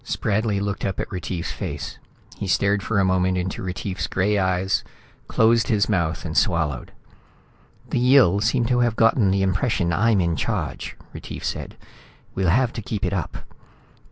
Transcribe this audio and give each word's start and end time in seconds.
Spradley 0.03 0.59
looked 0.59 0.83
up 0.83 0.99
at 0.99 1.11
Retief's 1.11 1.51
face. 1.51 1.99
He 2.35 2.47
stared 2.47 2.81
for 2.81 2.97
a 2.97 3.05
moment 3.05 3.37
into 3.37 3.61
Retief's 3.61 4.07
gray 4.07 4.39
eyes, 4.39 4.83
closed 5.27 5.67
his 5.67 5.87
mouth 5.87 6.25
and 6.25 6.35
swallowed. 6.35 6.91
"The 7.91 7.99
Yill 7.99 8.41
seem 8.41 8.65
to 8.65 8.79
have 8.79 8.95
gotten 8.95 9.29
the 9.29 9.43
impression 9.43 9.93
I'm 9.93 10.19
in 10.19 10.35
charge," 10.35 10.97
Retief 11.13 11.43
said, 11.45 11.77
"We'll 12.33 12.49
have 12.49 12.73
to 12.73 12.81
keep 12.81 13.05
it 13.05 13.13
up." 13.13 13.43